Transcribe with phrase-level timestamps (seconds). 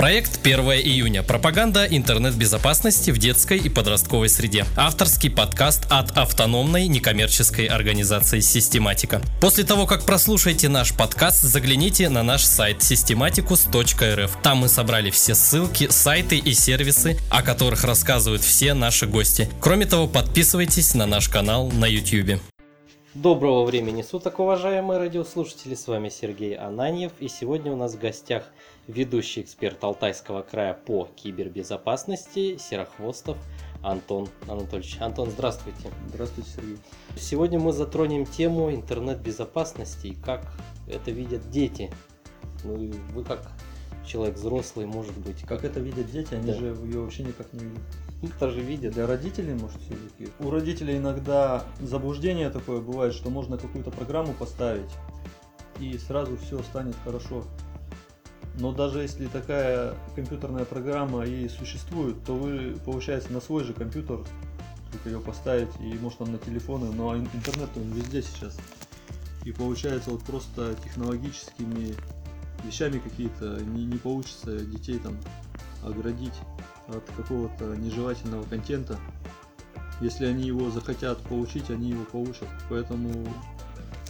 [0.00, 1.22] Проект 1 июня.
[1.22, 4.64] Пропаганда интернет-безопасности в детской и подростковой среде.
[4.74, 9.20] Авторский подкаст от автономной некоммерческой организации «Систематика».
[9.42, 14.30] После того, как прослушаете наш подкаст, загляните на наш сайт systematicus.rf.
[14.42, 19.50] Там мы собрали все ссылки, сайты и сервисы, о которых рассказывают все наши гости.
[19.60, 22.40] Кроме того, подписывайтесь на наш канал на YouTube.
[23.12, 28.44] Доброго времени суток, уважаемые радиослушатели, с вами Сергей Ананьев, и сегодня у нас в гостях
[28.90, 33.38] ведущий эксперт Алтайского края по кибербезопасности Серохвостов
[33.82, 34.98] Антон Анатольевич.
[35.00, 35.90] Антон, здравствуйте.
[36.08, 36.78] Здравствуйте, Сергей.
[37.16, 40.44] Сегодня мы затронем тему интернет-безопасности и как
[40.86, 41.90] это видят дети.
[42.64, 43.52] Ну и вы как
[44.06, 45.40] человек взрослый, может быть.
[45.42, 46.58] Как, как это видят дети, они да.
[46.58, 48.38] же ее вообще никак не видят.
[48.38, 48.92] Тоже видят.
[48.92, 50.30] Для родителей, может, все-таки.
[50.40, 54.90] У родителей иногда заблуждение такое бывает, что можно какую-то программу поставить,
[55.78, 57.44] и сразу все станет хорошо.
[58.60, 64.20] Но даже если такая компьютерная программа и существует, то вы, получается, на свой же компьютер
[64.92, 68.58] только ее поставить, и может он на телефоны, но интернет он везде сейчас.
[69.44, 71.94] И получается вот просто технологическими
[72.62, 75.16] вещами какие-то не, не получится детей там
[75.82, 76.34] оградить
[76.88, 78.98] от какого-то нежелательного контента.
[80.02, 82.48] Если они его захотят получить, они его получат.
[82.68, 83.26] Поэтому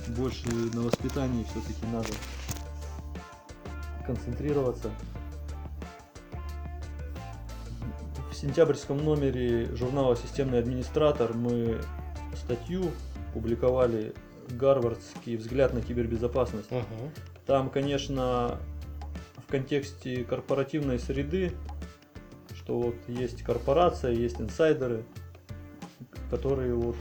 [0.08, 2.08] больше на воспитании все-таки надо
[4.14, 4.90] концентрироваться.
[8.30, 11.80] В сентябрьском номере журнала «Системный администратор» мы
[12.34, 12.90] статью
[13.34, 14.14] публиковали
[14.48, 16.72] «Гарвардский взгляд на кибербезопасность».
[16.72, 17.10] Угу.
[17.46, 18.58] Там, конечно,
[19.36, 21.52] в контексте корпоративной среды
[22.70, 25.02] что вот есть корпорация, есть инсайдеры,
[26.30, 26.94] которые вот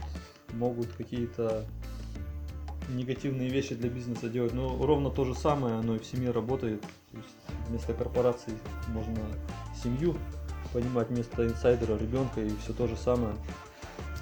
[0.54, 1.64] могут какие-то
[2.96, 4.52] негативные вещи для бизнеса делать.
[4.52, 6.80] Но ровно то же самое, оно и в семье работает.
[6.80, 7.28] То есть
[7.68, 8.52] вместо корпорации
[8.88, 9.18] можно
[9.82, 10.16] семью
[10.72, 13.34] понимать, вместо инсайдера ребенка и все то же самое.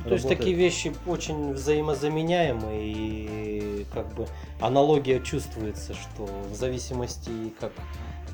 [0.05, 4.27] То есть такие вещи очень взаимозаменяемые и как бы
[4.61, 7.73] аналогия чувствуется, что в зависимости как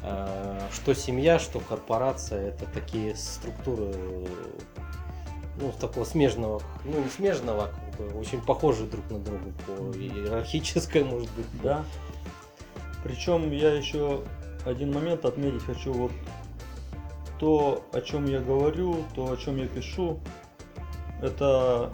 [0.07, 3.95] Э, что семья, что корпорация, это такие структуры,
[5.61, 11.05] ну, такого смежного, ну, не смежного, как бы, очень похожие друг на друга по иерархической,
[11.05, 11.47] может быть.
[11.63, 11.85] Да.
[13.05, 14.23] Причем я еще
[14.65, 15.93] один момент отметить хочу.
[15.93, 16.13] Вот
[17.39, 20.21] то, о чем я говорю, то, о чем я пишу,
[21.21, 21.93] это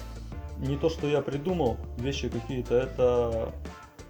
[0.59, 3.55] не то, что я придумал, вещи какие-то, это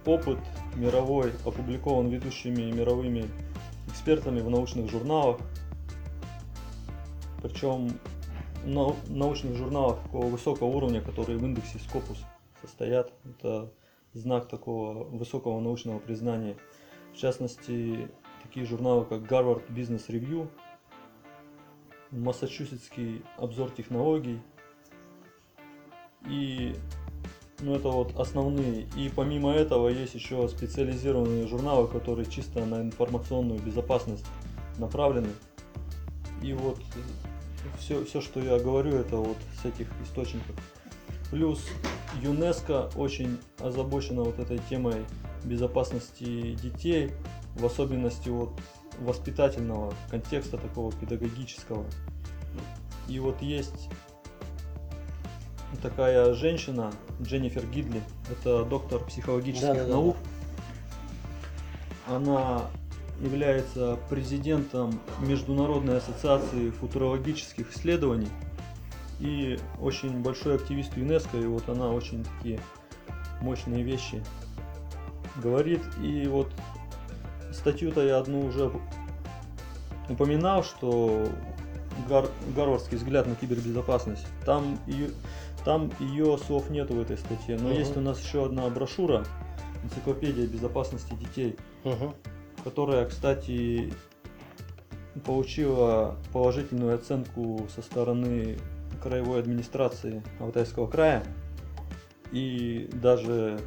[0.05, 0.38] опыт
[0.75, 3.27] мировой, опубликован ведущими мировыми
[3.88, 5.38] экспертами в научных журналах.
[7.43, 7.93] Причем
[8.65, 12.19] научных журналах такого высокого уровня, которые в индексе Scopus
[12.60, 13.12] состоят.
[13.25, 13.72] Это
[14.12, 16.56] знак такого высокого научного признания.
[17.12, 18.09] В частности,
[18.43, 20.49] такие журналы, как Harvard Business Review,
[22.10, 24.41] Массачусетский обзор технологий
[26.28, 26.75] и
[27.60, 28.88] ну, это вот основные.
[28.97, 34.25] И помимо этого есть еще специализированные журналы, которые чисто на информационную безопасность
[34.78, 35.28] направлены.
[36.43, 36.78] И вот
[37.78, 40.56] все, все, что я говорю, это вот с этих источников.
[41.31, 41.65] Плюс
[42.22, 45.04] ЮНЕСКО очень озабочена вот этой темой
[45.44, 47.12] безопасности детей,
[47.54, 48.50] в особенности вот
[48.99, 51.84] воспитательного контекста такого педагогического.
[53.09, 53.88] И вот есть
[55.82, 60.16] такая женщина, Дженнифер Гидли, это доктор психологических да, да, наук.
[60.16, 60.22] Да,
[62.09, 62.16] да.
[62.16, 62.70] Она
[63.20, 68.31] является президентом Международной ассоциации футурологических исследований
[69.20, 72.60] и очень большой активист ЮНЕСКО, и вот она очень такие
[73.42, 74.22] мощные вещи
[75.36, 75.82] говорит.
[76.03, 76.50] И вот
[77.53, 78.72] статью-то я одну уже
[80.08, 81.28] упоминал, что
[82.08, 82.26] Гар,
[82.56, 84.26] Гарвардский взгляд на кибербезопасность.
[84.47, 85.10] Там ее,
[85.64, 87.78] там ее слов нету в этой статье, но uh-huh.
[87.78, 89.25] есть у нас еще одна брошюра,
[89.84, 92.14] энциклопедия безопасности детей, uh-huh.
[92.65, 93.93] Которая, кстати,
[95.25, 98.58] получила положительную оценку со стороны
[99.02, 101.25] краевой администрации Алтайского края
[102.32, 103.61] и даже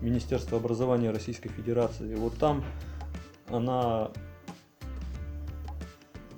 [0.00, 2.14] Министерства образования Российской Федерации.
[2.14, 2.64] Вот там
[3.48, 4.10] она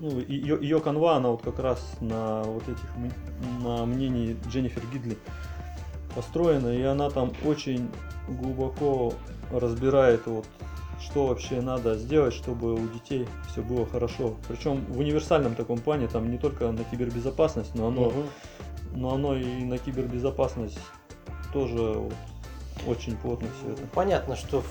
[0.01, 2.85] ну, ее, ее канва, она вот как раз на вот этих,
[3.63, 5.17] на мнении Дженнифер Гидли
[6.15, 7.89] построена, и она там очень
[8.29, 9.15] глубоко
[9.53, 10.47] разбирает вот
[11.03, 14.35] что вообще надо сделать, чтобы у детей все было хорошо.
[14.49, 18.23] Причем в универсальном таком плане, там не только на кибербезопасность, но оно, угу.
[18.95, 20.79] но оно и на кибербезопасность
[21.53, 22.15] тоже вот
[22.87, 23.83] очень плотно все это.
[23.95, 24.63] Понятно, что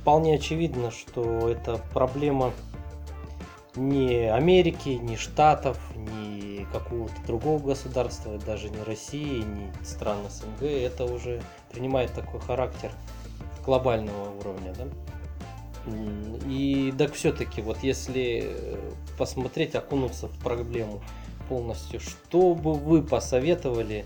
[0.00, 2.52] вполне очевидно, что это проблема
[3.74, 10.62] ни Америки, ни Штатов, ни какого-то другого государства, даже не России, ни стран СНГ.
[10.62, 12.90] Это уже принимает такой характер
[13.64, 14.86] глобального уровня, да?
[16.46, 18.56] И так все-таки, вот если
[19.18, 21.02] посмотреть, окунуться в проблему
[21.48, 24.04] полностью, что бы вы посоветовали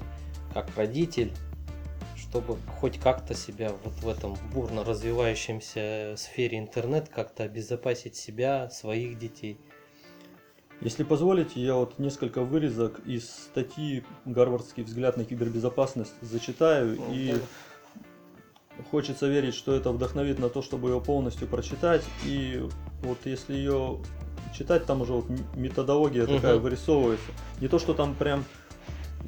[0.53, 1.33] как родитель,
[2.17, 9.19] чтобы хоть как-то себя вот в этом бурно развивающемся сфере интернет как-то обезопасить себя, своих
[9.19, 9.59] детей?
[10.81, 16.97] Если позволите, я вот несколько вырезок из статьи «Гарвардский взгляд на кибербезопасность» зачитаю.
[16.97, 17.35] Ну, и
[18.91, 22.03] хочется верить, что это вдохновит на то, чтобы ее полностью прочитать.
[22.25, 22.67] И
[23.03, 23.99] вот если ее
[24.57, 26.37] читать, там уже вот методология угу.
[26.37, 27.27] такая вырисовывается.
[27.61, 28.45] Не то, что там прям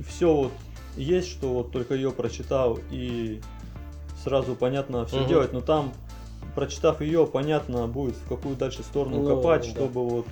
[0.07, 0.53] все вот
[0.97, 3.41] есть, что вот только ее прочитал и
[4.23, 5.29] сразу понятно все угу.
[5.29, 5.93] делать, но там
[6.55, 9.71] прочитав ее, понятно будет в какую дальше сторону ну, копать, да.
[9.71, 10.27] чтобы вот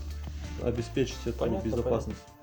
[0.63, 2.19] обеспечить эту понятно, безопасность.
[2.19, 2.41] Понятно.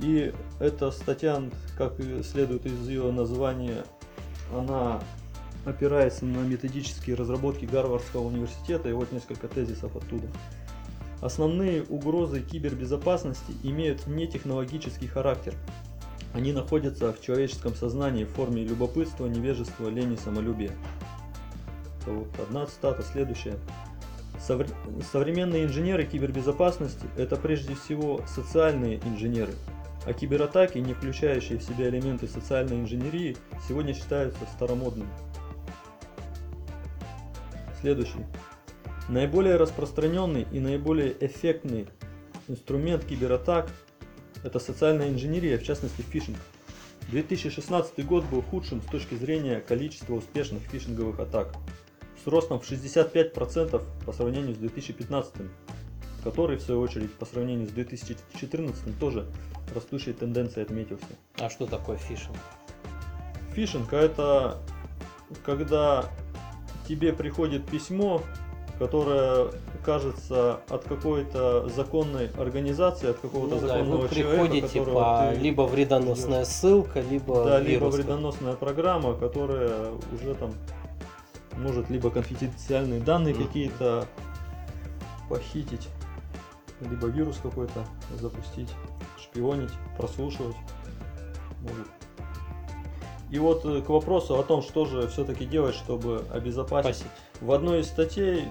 [0.00, 1.42] И эта статья,
[1.78, 1.94] как
[2.24, 3.84] следует из ее названия,
[4.52, 5.00] она
[5.64, 10.26] опирается на методические разработки Гарвардского университета, и вот несколько тезисов оттуда.
[11.20, 15.54] Основные угрозы кибербезопасности имеют нетехнологический характер.
[16.34, 20.72] Они находятся в человеческом сознании в форме любопытства, невежества, лени, самолюбия.
[22.02, 23.56] Это вот одна цитата, следующая.
[25.10, 29.54] Современные инженеры кибербезопасности– это прежде всего социальные инженеры,
[30.04, 35.08] а кибератаки, не включающие в себя элементы социальной инженерии, сегодня считаются старомодными.
[37.84, 38.24] Следующий.
[39.10, 41.86] Наиболее распространенный и наиболее эффектный
[42.48, 43.68] инструмент кибератак–
[44.42, 46.38] это социальная инженерия, в частности фишинг.
[47.10, 51.54] 2016 год был худшим с точки зрения количества успешных фишинговых атак,
[52.24, 55.34] с ростом в 65% по сравнению с 2015,
[56.22, 59.30] который в свою очередь по сравнению с 2014 тоже
[59.74, 61.04] растущей тенденцией отметился.
[61.36, 62.38] А что такое фишинг?
[63.54, 64.56] Фишинг– это
[65.44, 66.10] когда
[66.88, 68.22] тебе приходит письмо,
[68.78, 69.50] которое
[69.84, 75.62] кажется от какой-то законной организации, от какого-то ну, законного да, вы приходите по ты либо
[75.62, 80.52] вредоносная ссылка, либо да, либо вредоносная программа, которая уже там
[81.56, 83.46] может либо конфиденциальные данные mm.
[83.46, 84.06] какие-то
[85.28, 85.88] похитить,
[86.80, 87.84] либо вирус какой-то
[88.20, 88.70] запустить,
[89.18, 90.56] шпионить, прослушивать.
[91.60, 91.86] Может
[93.34, 96.98] и вот э, к вопросу о том, что же все-таки делать, чтобы обезопасить.
[96.98, 97.12] Спасить.
[97.40, 98.44] В одной из статей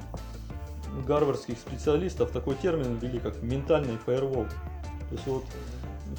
[1.08, 4.44] гарвардских специалистов такой термин ввели, как ментальный фаервол.
[4.44, 5.46] То есть вот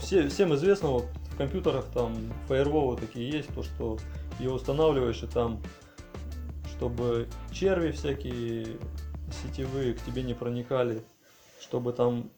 [0.01, 2.17] все, всем известно, вот в компьютерах там
[2.49, 3.99] фаерволы такие есть, то что
[4.39, 5.61] ее устанавливаешь и там,
[6.75, 8.79] чтобы черви всякие
[9.43, 11.05] сетевые к тебе не проникали,
[11.61, 12.31] чтобы там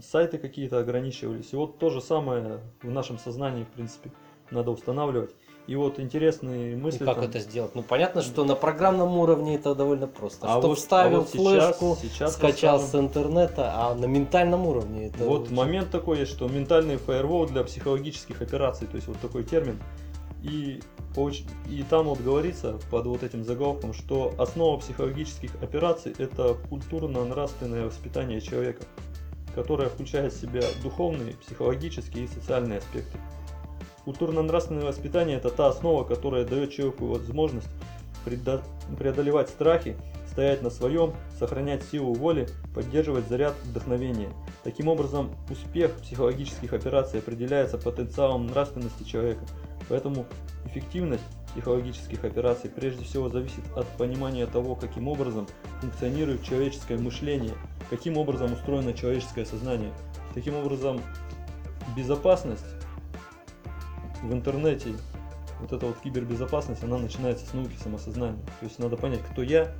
[0.00, 1.52] сайты какие-то ограничивались.
[1.52, 4.10] И вот то же самое в нашем сознании, в принципе,
[4.50, 5.30] надо устанавливать.
[5.68, 7.02] И вот интересные мысли.
[7.02, 7.24] И как там...
[7.24, 7.74] это сделать?
[7.74, 10.46] Ну понятно, что на программном уровне это довольно просто.
[10.46, 14.66] А что вот, вставил а вот флешку, сейчас, сейчас скачал с интернета, а на ментальном
[14.66, 15.24] уровне это.
[15.24, 15.54] Вот очень...
[15.54, 19.78] момент такой есть, что ментальный фаервол для психологических операций, то есть вот такой термин.
[20.42, 20.80] И,
[21.68, 28.40] и там вот говорится под вот этим заголовком, что основа психологических операций это культурно-нравственное воспитание
[28.40, 28.84] человека,
[29.54, 33.18] которое включает в себя духовные, психологические и социальные аспекты.
[34.08, 37.68] Культурно-нравственное воспитание– это та основа, которая дает человеку возможность
[38.24, 39.98] преодолевать страхи,
[40.30, 44.30] стоять на своем, сохранять силу воли, поддерживать заряд вдохновения.
[44.64, 49.44] Таким образом, успех психологических операций определяется потенциалом нравственности человека.
[49.90, 50.24] Поэтому
[50.64, 55.46] эффективность психологических операций прежде всего зависит от понимания того, каким образом
[55.82, 57.52] функционирует человеческое мышление,
[57.90, 59.92] каким образом устроено человеческое сознание.
[60.32, 61.02] Таким образом,
[61.94, 62.64] безопасность
[64.22, 64.94] в интернете
[65.60, 68.40] вот эта вот кибербезопасность, она начинается с науки самосознания.
[68.60, 69.72] То есть надо понять, кто я.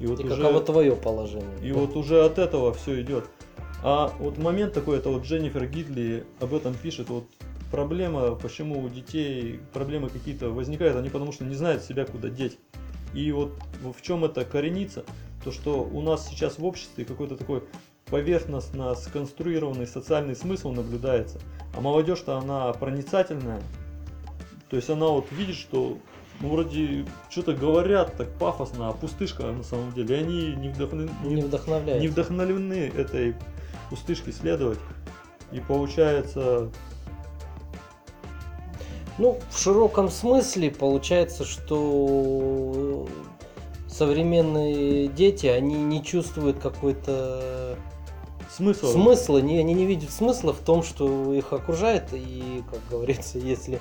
[0.00, 1.58] И, вот и уже, каково твое положение.
[1.62, 1.78] И да.
[1.78, 3.26] вот уже от этого все идет.
[3.82, 7.24] А вот момент такой, это вот Дженнифер Гидли об этом пишет, вот
[7.70, 12.58] проблема, почему у детей проблемы какие-то возникают, они потому что не знают себя куда деть.
[13.14, 15.04] И вот в чем это коренится,
[15.44, 17.62] то что у нас сейчас в обществе какой-то такой
[18.06, 21.38] поверхностно сконструированный социальный смысл наблюдается.
[21.76, 23.60] А молодежь-то она проницательная.
[24.70, 25.98] То есть она вот видит, что
[26.40, 30.16] ну, вроде что-то говорят так пафосно, а пустышка на самом деле.
[30.16, 32.02] И они не, вдохновлены, не, вдохновляют.
[32.02, 33.34] не вдохновлены этой
[33.90, 34.78] пустышке следовать.
[35.52, 36.70] И получается...
[39.16, 43.06] Ну, в широком смысле получается, что
[43.96, 47.76] современные дети, они не чувствуют какой-то
[48.50, 48.86] смысл.
[48.92, 53.80] Смысла, не, они не видят смысла в том, что их окружает, и, как говорится, если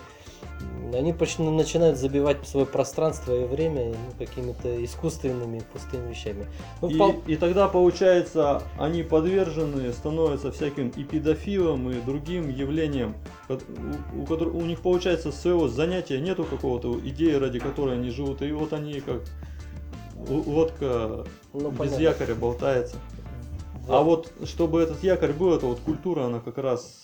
[0.93, 6.45] они почти начинают забивать свое пространство и время ну, какими-то искусственными пустыми вещами.
[6.81, 13.15] Ну, И, пол- и тогда, получается, они подвержены, становятся всяким и педофилам, и другим явлениям,
[13.49, 18.43] у, у которых- у них, получается, своего занятия нету какого-то идеи, ради которой они живут.
[18.43, 19.21] И вот они как
[20.15, 22.01] лодка ну, без понятно.
[22.01, 22.95] якоря болтается.
[23.87, 23.99] Да.
[23.99, 27.03] А вот чтобы этот якорь был, это вот культура, она как раз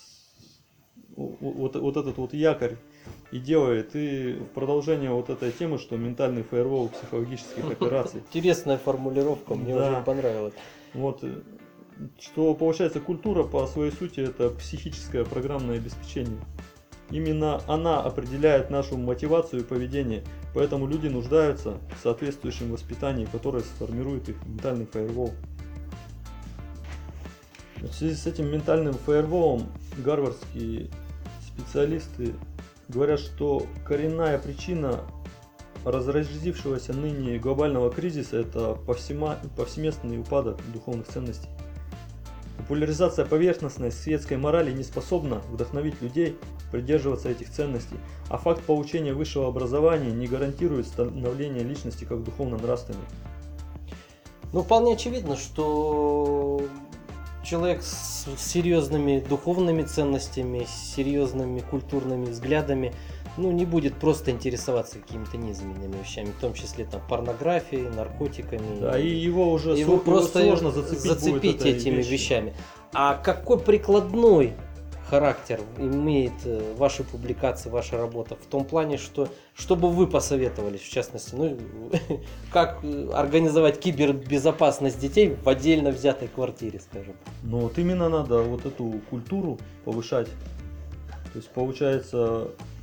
[1.16, 2.76] вот, вот этот вот якорь
[3.32, 3.94] и делает.
[3.94, 8.20] И в продолжение вот этой темы, что ментальный фаервол психологических операций.
[8.20, 9.92] Интересная формулировка, мне Да.
[9.92, 10.54] очень понравилась.
[10.94, 11.40] Вот, э,
[12.18, 16.40] что получается культура по своей сути это психическое программное обеспечение.
[17.10, 20.22] Именно она определяет нашу мотивацию и поведение,
[20.54, 25.32] поэтому люди нуждаются в соответствующем воспитании, которое сформирует их ментальный фаервол.
[27.76, 29.66] В связи с этим ментальным фаерволом
[29.98, 30.88] гарвардские
[31.46, 32.34] специалисты
[32.88, 35.00] говорят, что коренная причина
[35.84, 41.48] разразившегося ныне глобального кризиса это повсеместный упадок духовных ценностей.
[42.58, 46.36] Популяризация поверхностной светской морали не способна вдохновить людей
[46.70, 47.96] придерживаться этих ценностей,
[48.28, 53.00] а факт получения высшего образования не гарантирует становление личности как духовно-нравственной.
[54.52, 56.62] Ну, вполне очевидно, что
[57.44, 62.92] человек с серьезными духовными ценностями, с серьезными культурными взглядами,
[63.36, 68.80] ну, не будет просто интересоваться какими-то низменными вещами, в том числе там порнографией, наркотиками.
[68.80, 72.12] Да, и его уже его со- просто сложно зацепить, этой этими вещью.
[72.12, 72.54] вещами.
[72.92, 74.54] А какой прикладной
[75.10, 80.76] характер имеет э, ваши публикации, ваша работа в том плане, что что бы вы посоветовали,
[80.76, 81.58] в частности, ну
[82.52, 87.16] как э, организовать кибербезопасность детей в отдельно взятой квартире, скажем.
[87.42, 90.28] Ну вот именно надо вот эту культуру повышать.
[91.32, 92.79] То есть получается по-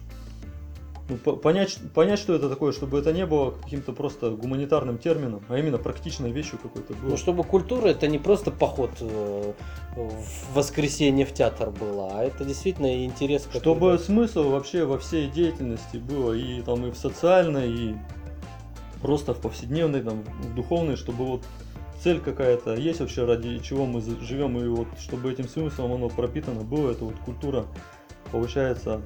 [1.15, 5.77] понять, понять, что это такое, чтобы это не было каким-то просто гуманитарным термином, а именно
[5.77, 7.11] практичной вещью какой-то было.
[7.11, 9.53] Ну чтобы культура это не просто поход э,
[9.95, 13.47] в воскресенье в театр была, а это действительно интерес.
[13.53, 17.95] Чтобы смысл вообще во всей деятельности было и там и в социальной, и
[19.01, 21.43] просто в повседневной, там, в духовной, чтобы вот
[22.03, 26.61] цель какая-то есть вообще, ради чего мы живем, и вот чтобы этим смыслом оно пропитано
[26.61, 27.65] было, это вот культура,
[28.31, 29.01] получается,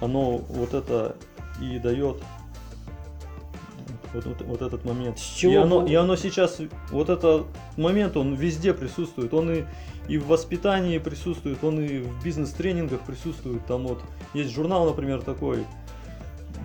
[0.00, 1.16] оно вот это
[1.60, 2.16] и дает
[4.14, 5.18] вот, вот- вот этот момент.
[5.18, 6.58] С И чего оно, вы- и оно сейчас,
[6.90, 9.32] вот этот момент, он везде присутствует.
[9.32, 9.64] Он и,
[10.08, 13.64] и в воспитании присутствует, он и в бизнес-тренингах присутствует.
[13.66, 14.00] Там вот
[14.34, 15.64] есть журнал, например, такой,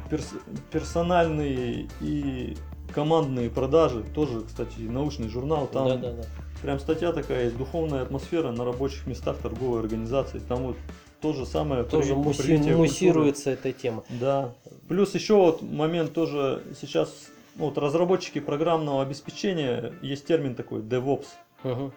[0.10, 0.36] перс-
[0.72, 2.58] персональные и
[2.94, 4.04] командные продажи.
[4.16, 5.68] Тоже, кстати, научный журнал.
[5.68, 6.24] Там Да, да, да.
[6.62, 10.40] Прям статья такая есть, духовная атмосфера на рабочих местах торговой организации.
[10.40, 10.78] Там вот
[11.22, 11.84] то же самое.
[11.84, 12.76] Тоже культуры.
[12.76, 14.04] муссируется эта тема.
[14.10, 14.54] Да.
[14.88, 21.26] Плюс еще вот момент тоже сейчас ну, вот разработчики программного обеспечения есть термин такой DevOps.
[21.64, 21.94] Мгм.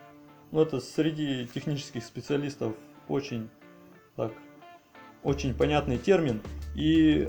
[0.52, 2.74] Ну это среди технических специалистов
[3.08, 3.48] очень
[4.16, 4.32] так
[5.22, 6.40] очень понятный термин
[6.74, 7.28] и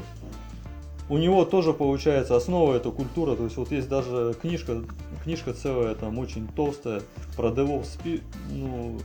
[1.11, 4.81] у него тоже получается основа это культура, то есть вот есть даже книжка,
[5.25, 7.01] книжка целая там очень толстая
[7.35, 8.97] про DevOps, ну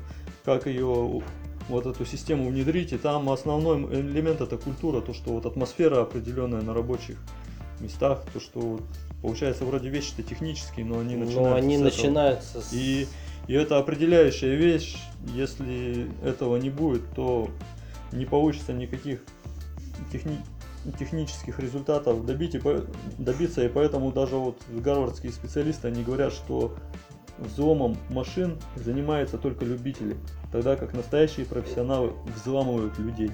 [0.44, 1.20] как ее
[1.68, 6.62] вот эту систему внедрить, и там основной элемент это культура, то что вот атмосфера определенная
[6.62, 7.16] на рабочих
[7.80, 8.82] местах, то что вот
[9.20, 11.50] получается вроде вещи-то технические, но они начинают.
[11.50, 12.72] Но они начинаются с...
[12.72, 13.08] И,
[13.48, 14.96] и это определяющая вещь.
[15.34, 17.48] Если этого не будет, то
[18.12, 19.24] не получится никаких
[20.12, 20.38] техни-
[20.98, 22.60] технических результатов добить и
[23.18, 23.64] добиться.
[23.64, 26.74] И поэтому даже вот гарвардские специалисты они говорят, что
[27.38, 30.16] взломом машин занимаются только любители,
[30.52, 33.30] тогда как настоящие профессионалы взламывают людей.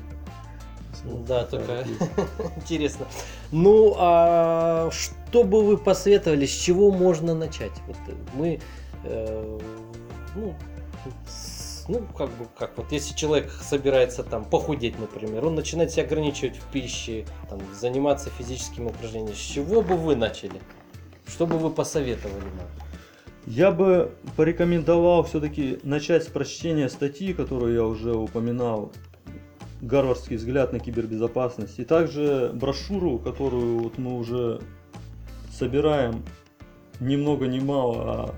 [1.04, 2.00] Вот Да, есть.
[2.56, 3.06] Интересно.
[3.50, 7.73] Ну, а что бы вы посоветовали, с чего можно начать?
[7.87, 7.97] Вот
[8.35, 8.61] мы,
[9.04, 9.59] э,
[10.37, 10.54] ну,
[11.26, 11.51] с-
[11.92, 16.56] ну, как бы, как вот, если человек собирается там похудеть, например, он начинает себя ограничивать
[16.56, 20.61] в пище, там, заниматься физическими упражнениями, с чего бы вы начали?
[21.28, 22.66] Что бы вы посоветовали нам?
[23.46, 28.92] Я бы порекомендовал все-таки начать с прочтения статьи, которую я уже упоминал,
[29.82, 34.62] «Гарвардский взгляд на кибербезопасность», и также брошюру, которую вот мы уже
[35.52, 36.25] собираем
[37.00, 38.34] ни много ни мало, а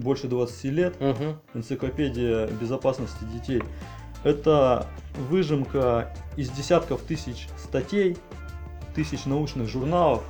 [0.00, 1.38] больше 20 лет, Мгм.
[1.54, 3.62] энциклопедия безопасности детей.
[4.24, 4.86] Это
[5.28, 8.16] выжимка из десятков тысяч статей,
[8.94, 10.22] тысяч научных журналов,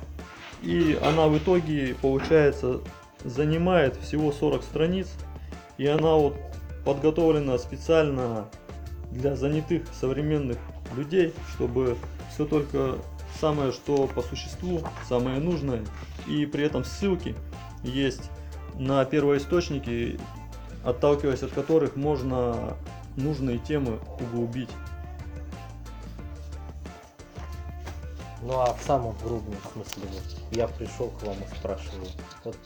[0.61, 2.79] и она в итоге, получается,
[3.23, 5.07] занимает всего 40 страниц,
[5.77, 6.35] и она вот
[6.85, 8.47] подготовлена специально
[9.11, 10.57] для занятых современных
[10.95, 11.97] людей, чтобы
[12.33, 12.97] все только
[13.39, 15.81] самое, что по существу, самое нужное,
[16.27, 17.35] и при этом ссылки
[17.83, 18.29] есть
[18.75, 20.19] на первоисточники,
[20.83, 22.75] отталкиваясь от которых можно
[23.15, 24.69] нужные темы углубить.
[28.41, 30.03] Ну а в самом грубом смысле,
[30.51, 32.07] я пришел к вам и спрашиваю,
[32.43, 32.57] вот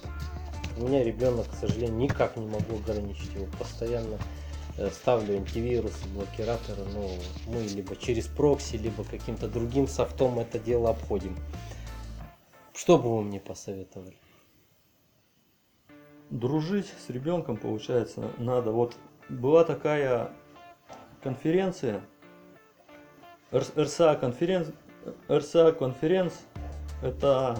[0.78, 4.18] у меня ребенок, к сожалению, никак не могу ограничить его, постоянно
[4.78, 7.10] э, ставлю антивирусы, блокираторы, но
[7.48, 11.38] мы либо через прокси, либо каким-то другим софтом это дело обходим.
[12.74, 14.16] Что бы вы мне посоветовали?
[16.30, 18.72] Дружить с ребенком, получается, надо.
[18.72, 18.96] Вот
[19.30, 20.32] была такая
[21.22, 22.02] конференция,
[23.54, 24.68] РСА конференц,
[25.30, 26.34] РСА конференц,
[27.02, 27.58] это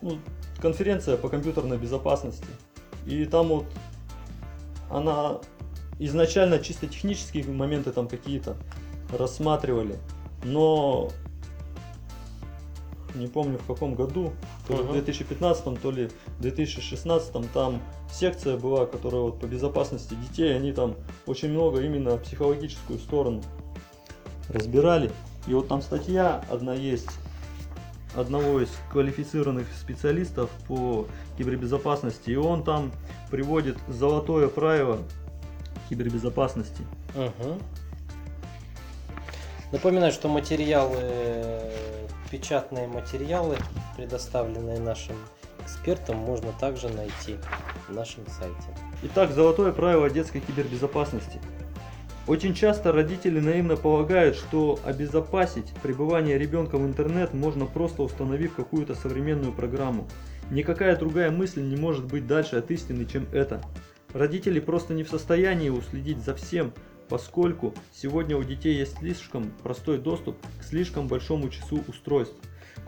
[0.00, 0.18] ну,
[0.60, 2.46] конференция по компьютерной безопасности.
[3.06, 3.64] И там вот
[4.90, 5.40] она
[5.98, 8.56] изначально чисто технические моменты там какие-то
[9.16, 9.98] рассматривали,
[10.44, 11.10] но
[13.14, 14.32] не помню в каком году,
[14.66, 20.14] то ли в 2015, то ли в 2016 там секция была, которая вот по безопасности
[20.14, 23.42] детей, они там очень много именно психологическую сторону
[24.48, 25.10] разбирали.
[25.46, 27.10] И вот там статья одна есть
[28.14, 31.06] одного из квалифицированных специалистов по
[31.38, 32.92] кибербезопасности, и он там
[33.30, 34.98] приводит золотое правило
[35.88, 36.82] кибербезопасности.
[37.14, 37.58] Угу.
[39.72, 41.72] Напоминаю, что материалы,
[42.32, 43.56] печатные материалы,
[43.96, 45.14] предоставленные нашим
[45.62, 47.36] экспертам, можно также найти
[47.88, 48.76] на нашем сайте.
[49.04, 51.40] Итак, золотое правило детской кибербезопасности–
[52.28, 58.94] очень часто родители наивно полагают, что обезопасить пребывание ребенка в интернет можно просто установив какую-то
[58.94, 60.06] современную программу.
[60.48, 63.60] Никакая другая мысль не может быть дальше от истины, чем это.
[64.12, 66.72] Родители просто не в состоянии уследить за всем,
[67.08, 72.36] поскольку сегодня у детей есть слишком простой доступ к слишком большому числу устройств.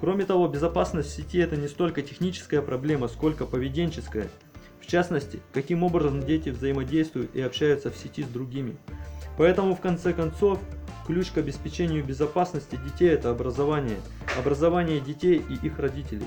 [0.01, 4.29] Кроме того, безопасность в сети это не столько техническая проблема, сколько поведенческая.
[4.81, 8.77] В частности, каким образом дети взаимодействуют и общаются в сети с другими.
[9.39, 10.61] Поэтому в конце концов
[11.07, 13.99] ключ к обеспечению безопасности детей это образование.
[14.39, 16.27] Образование детей и их родителей.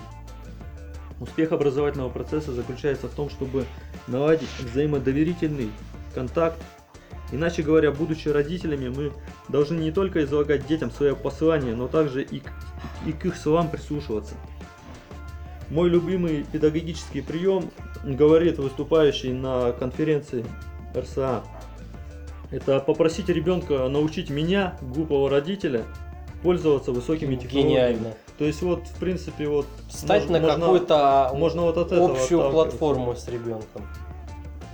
[1.20, 3.66] Успех образовательного процесса заключается в том, чтобы
[4.08, 5.72] наладить взаимодоверительный
[6.14, 6.62] контакт.
[7.32, 9.12] Иначе говоря, будучи родителями, мы
[9.50, 12.52] должны не только излагать детям свое послание, но также и к,
[13.06, 14.36] и к их словам прислушиваться.
[15.70, 17.70] Мой любимый педагогический прием,
[18.04, 20.46] говорит выступающий на конференции
[20.96, 21.44] РСА,
[22.52, 25.84] это попросить ребенка научить меня, глупого родителя,
[26.42, 27.74] пользоваться высокими технологиями.
[27.74, 28.14] Гениально.
[28.38, 29.66] То есть вот, в принципе, вот...
[29.90, 33.84] Стать на какую-то можно вот от общую платформу с ребенком.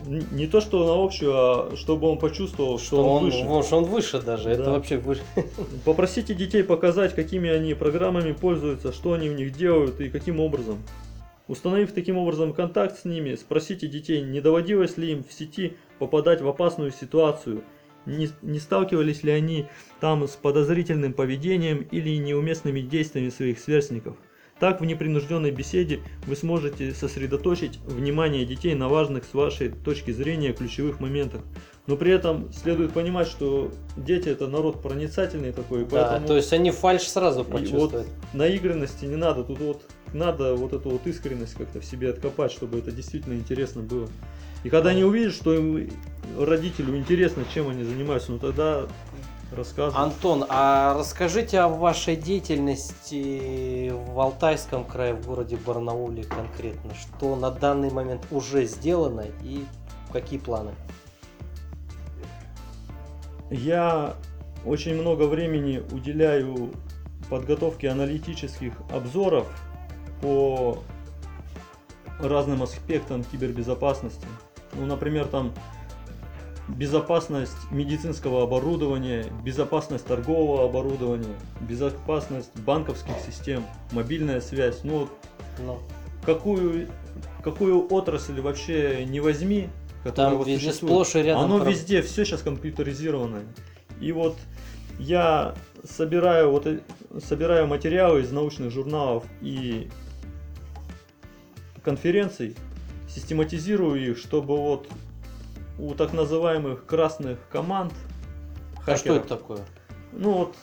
[0.06, 3.44] Не то, что на общую, а чтобы он почувствовал, что, что он, он выше.
[3.44, 4.52] Может, он выше даже, да.
[4.52, 5.22] это вообще выше.
[5.86, 10.78] Попросите детей показать, какими они программами пользуются, что они в них делают и каким образом.
[11.48, 16.42] Установив таким образом контакт с ними, спросите детей, не доводилось ли им в сети попадать
[16.42, 17.64] в опасную ситуацию,
[18.06, 19.68] не, не сталкивались ли они
[20.00, 24.16] там с подозрительным поведением или неуместными действиями своих сверстников.
[24.64, 30.54] Так в непринужденной беседе вы сможете сосредоточить внимание детей на важных с вашей точки зрения
[30.54, 31.42] ключевых моментах.
[31.86, 36.72] Но при этом следует понимать, что дети это народ проницательный такой, да, то есть они
[36.72, 37.92] фальш сразу почувствуют.
[37.92, 39.82] вот наигранности не надо, тут вот
[40.14, 44.08] надо вот эту вот искренность как-то в себе откопать, чтобы это действительно интересно было.
[44.64, 45.90] И когда они увидят, что им,
[46.40, 48.88] родителю интересно, чем они занимаются, ну тогда
[49.56, 50.14] рассказывают.
[50.14, 56.94] Антон, а расскажите о вашей деятельности в Алтайском крае, в городе Барнауле конкретно.
[56.96, 59.66] Что на данный момент уже сделано и
[60.12, 60.72] какие планы?
[63.50, 64.16] Я
[64.66, 66.72] очень много времени уделяю
[67.30, 69.48] подготовке аналитических обзоров
[70.22, 70.80] по
[72.20, 74.26] разным аспектам кибербезопасности.
[74.74, 75.54] Ну, например, там
[76.76, 84.84] безопасность медицинского оборудования, безопасность торгового оборудования, безопасность банковских систем, мобильная связь.
[84.84, 85.10] Ну,
[85.66, 85.80] Но.
[86.26, 86.88] какую,
[87.44, 89.70] какую отрасль вообще не возьми,
[90.16, 91.46] там вот везде сплошь и рядом.
[91.46, 91.70] Оно прав...
[91.70, 93.42] везде, все сейчас компьютеризировано.
[94.02, 94.38] И вот
[95.00, 96.80] я собираю, вот, э,
[97.26, 99.90] собираю материалы из научных журналов и
[101.84, 102.56] конференций,
[103.08, 104.90] систематизирую их, чтобы вот
[105.80, 107.94] у так называемых красных команд
[108.80, 109.60] хакеров, А что это такое?
[110.12, 110.56] Ну вот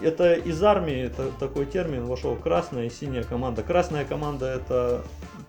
[0.00, 3.62] это из армии, это такой термин вошел, красная и синяя команда.
[3.62, 5.02] Красная команда это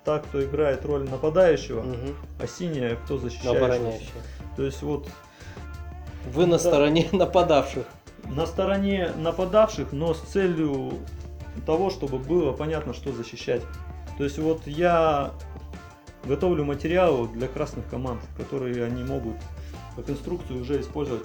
[0.06, 2.16] та, кто играет роль нападающего, Мгм.
[2.40, 3.16] а синяя, кто.
[3.46, 4.08] Обороняющие.
[4.56, 5.08] То есть вот
[6.34, 6.60] Вы на Да.
[6.60, 7.86] стороне нападавших.
[8.26, 10.94] на стороне нападавших, но с целью
[11.66, 13.62] того, чтобы было понятно, что защищать.
[14.18, 15.32] То есть вот я
[16.28, 19.36] готовлю материалы для красных команд, которые они могут
[19.96, 21.24] как инструкцию уже использовать.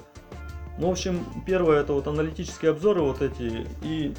[0.78, 4.14] Ну, в общем, первое это вот аналитические обзоры вот эти и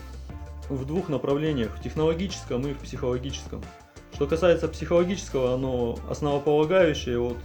[0.69, 3.63] в двух направлениях, в технологическом и в психологическом.
[4.13, 7.17] Что касается психологического, оно основополагающее.
[7.17, 7.37] Вот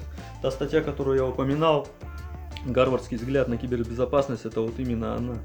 [0.42, 1.88] та статья, которую я упоминал,
[2.66, 5.38] Гарвардский взгляд на кибербезопасность, это вот именно она.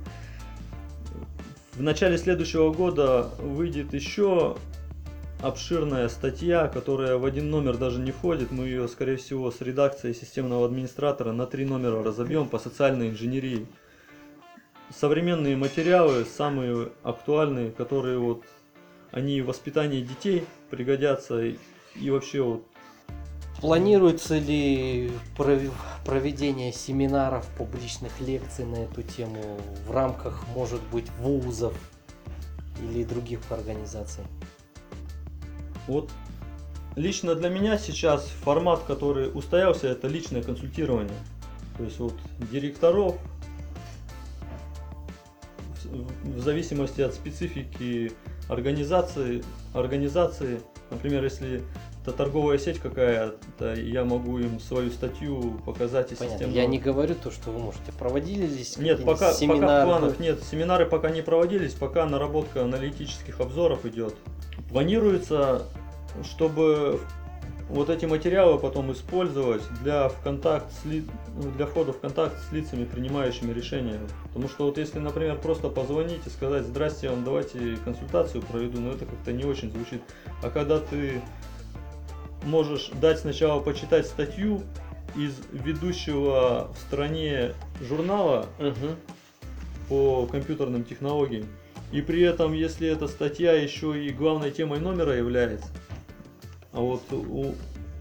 [1.74, 4.58] В начале следующего года выйдет еще
[5.44, 8.52] обширная статья, которая в один номер даже не входит.
[8.52, 13.68] Мы ее, скорее всего, с редакцией системного администратора на три номера разобьем по социальной инженерии.
[14.90, 18.44] Современные материалы, самые актуальные, которые вот
[19.12, 21.58] они в воспитании детей пригодятся и,
[21.96, 22.66] и вообще вот
[23.60, 25.72] Планируется ли пров-
[26.06, 31.74] проведение семинаров, публичных лекций на эту тему в рамках, может быть, вузов
[32.82, 34.24] или других организаций?
[35.88, 36.10] Вот
[36.96, 41.18] лично для меня сейчас формат, который устоялся, это личное консультирование.
[41.78, 42.14] То есть вот
[42.52, 43.18] директоров
[45.86, 48.12] в- зависимости от специфики
[48.50, 49.44] организации,
[49.74, 51.64] организации, например, если
[52.04, 56.38] это торговая сеть какая-то, я могу им свою статью показать и Понятно.
[56.38, 56.54] системно.
[56.54, 57.94] Я не говорю то, что вы можете.
[57.98, 60.44] Проводились Нет, пока, пока в планах нет.
[60.44, 64.16] Семинары пока не проводились, пока наработка аналитических обзоров идет.
[64.70, 65.64] Планируется,
[66.24, 67.00] чтобы
[67.70, 71.06] вот эти материалы потом использовать для, в контакт с ли-
[71.42, 73.98] ну, для входа в контакт с лицами, принимающими решения.
[74.28, 78.92] Потому что вот если, например, просто позвонить и сказать, здрасте, вам давайте консультацию проведу, но
[78.92, 80.02] это как-то не очень звучит.
[80.44, 81.22] А когда ты
[82.46, 84.62] можешь дать сначала почитать статью
[85.16, 88.96] из ведущего в стране журнала Мгм.
[89.90, 91.46] по компьютерным технологиям.
[91.92, 95.68] И при этом, если эта статья еще и главной темой номера является,
[96.72, 97.54] а вот у,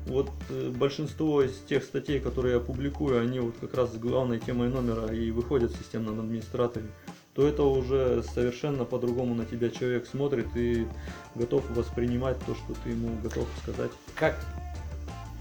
[0.07, 4.41] вот э, большинство из тех статей, которые я публикую, они вот как раз с главной
[4.41, 6.87] темой номера и выходят в системном администраторе,
[7.35, 10.87] то это уже совершенно по-другому на тебя человек смотрит и
[11.35, 13.91] готов воспринимать то, что ты ему готов сказать.
[14.15, 14.37] Как,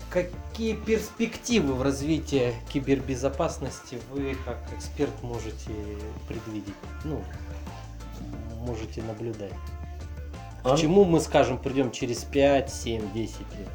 [0.09, 5.71] какие перспективы в развитии кибербезопасности вы как эксперт можете
[6.29, 6.73] предвидеть?
[7.03, 7.21] Ну,
[8.59, 9.53] можете наблюдать.
[10.63, 13.67] К Ан- чему мы, скажем, придем через 5, 7, 10 лет?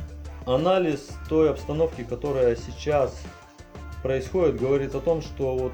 [0.47, 3.13] анализ той обстановки, которая сейчас
[4.05, 5.73] происходит, говорит о том, что вот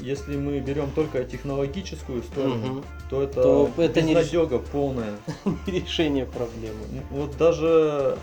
[0.00, 2.84] если мы берем только технологическую сторону, Мгм.
[3.08, 5.14] то это, То это не реш- безнадега полная.
[5.66, 6.80] Решение проблемы.
[7.10, 8.18] Вот даже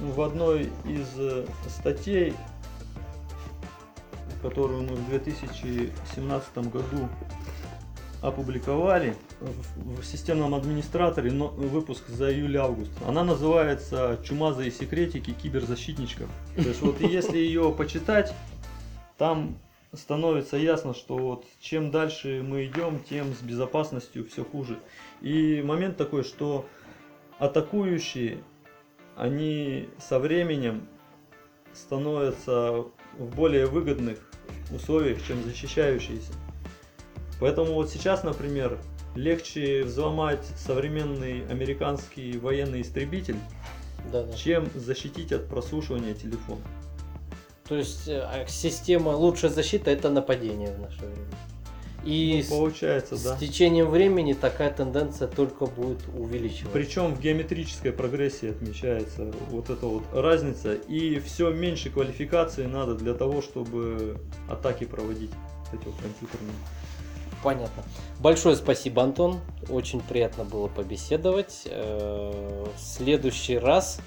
[0.00, 2.34] в одной из э, статей,
[4.42, 7.08] которую мы в 2017 году
[8.20, 12.90] опубликовали в, системном администраторе, выпуск за июль-август.
[13.06, 16.28] Она называется «Чумазые секретики киберзащитничков».
[16.56, 18.34] То есть вот если ее почитать,
[19.18, 19.56] там
[19.96, 24.78] становится ясно, что вот чем дальше мы идем, тем с безопасностью все хуже.
[25.20, 26.66] И момент такой, что
[27.38, 28.38] атакующие,
[29.16, 30.88] они со временем
[31.72, 32.84] становятся
[33.18, 34.18] в более выгодных
[34.72, 36.32] условиях, чем защищающиеся.
[37.40, 38.78] Поэтому вот сейчас, например,
[39.14, 43.36] легче взломать современный американский военный истребитель,
[44.12, 44.32] Да, да.
[44.36, 46.62] чем защитить от прослушивания телефона.
[47.68, 51.26] То есть э, а система лучшая защита это нападение в наше время.
[52.04, 53.36] И Ну, получается, с, да.
[53.36, 56.68] с течением времени такая тенденция только будет увеличиваться.
[56.72, 60.74] Причем в геометрической прогрессии отмечается вот эта вот разница.
[60.74, 64.18] И все меньше квалификации надо для того, чтобы
[64.50, 65.30] атаки проводить.
[65.72, 66.54] Эти вот компьютерные.
[67.42, 67.82] Понятно.
[68.20, 69.40] Большое спасибо, Антон.
[69.70, 71.62] Очень приятно было побеседовать.
[71.64, 73.98] Э, В следующий раз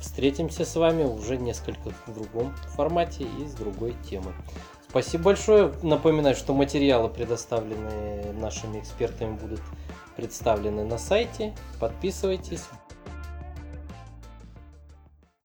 [0.00, 4.32] встретимся с вами уже несколько в другом формате и с другой темой.
[4.88, 5.72] Спасибо большое.
[5.82, 9.60] Напоминаю, что материалы, предоставленные нашими экспертами, будут
[10.16, 11.54] представлены на сайте.
[11.78, 12.64] Подписывайтесь,